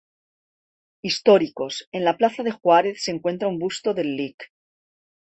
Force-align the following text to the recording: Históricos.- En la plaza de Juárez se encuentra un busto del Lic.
Históricos.- 1.03 1.87
En 1.91 2.03
la 2.05 2.17
plaza 2.17 2.41
de 2.41 2.49
Juárez 2.51 3.03
se 3.03 3.11
encuentra 3.11 3.47
un 3.49 3.59
busto 3.59 3.93
del 3.93 4.15
Lic. 4.15 4.51